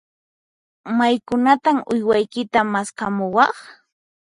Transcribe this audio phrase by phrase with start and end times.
[0.97, 3.55] Maykunantan uywaykita maskhamuwaq?